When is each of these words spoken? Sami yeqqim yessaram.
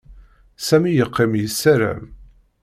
Sami 0.67 0.91
yeqqim 0.93 1.31
yessaram. 1.41 2.03